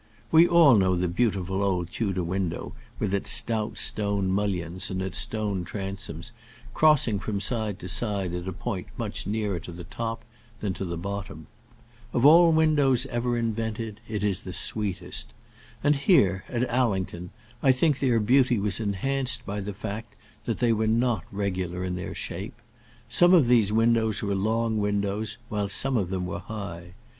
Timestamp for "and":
4.89-4.99, 15.83-15.95